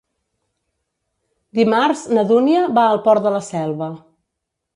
[1.59, 3.93] Dimarts na Dúnia va al Port de la Selva.